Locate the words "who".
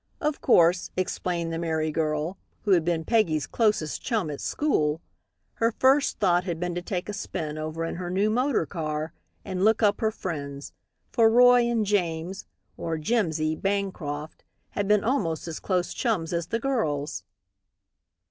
2.63-2.71